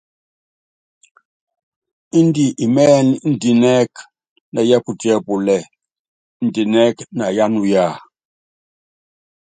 Indɛ́ 2.17 2.55
imɛ́ɛlɛ́ 2.63 3.19
indinɛ́k 3.27 3.93
nɛ 4.53 4.61
yɛ́pútíɛ́púlɛ́ 4.69 5.59
indinɛ́k 6.41 6.97
na 7.17 7.25
yá 7.37 7.45
nuyá? 7.53 7.85